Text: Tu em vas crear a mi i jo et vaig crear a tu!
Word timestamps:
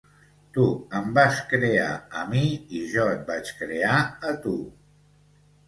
Tu 0.53 0.63
em 0.99 1.11
vas 1.17 1.41
crear 1.51 1.91
a 2.21 2.25
mi 2.33 2.43
i 2.79 2.83
jo 2.95 3.07
et 3.13 3.23
vaig 3.31 3.55
crear 3.63 4.03
a 4.33 4.35
tu! 4.49 4.59